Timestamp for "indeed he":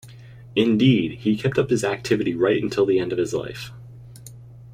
0.55-1.37